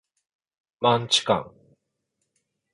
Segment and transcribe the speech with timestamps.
[0.79, 1.51] マンチカン